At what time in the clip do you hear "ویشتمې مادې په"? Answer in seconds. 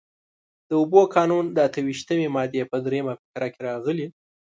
1.87-2.77